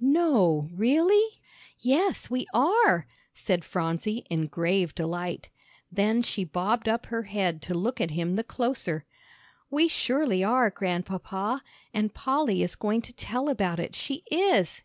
[0.00, 1.42] "No, really?"
[1.78, 5.50] "Yes, we are," said Phronsie, in grave delight.
[5.90, 9.04] Then she bobbed up her head to look at him the closer.
[9.68, 14.80] "We surely are, Grandpapa; and Polly is going to tell about it, she is."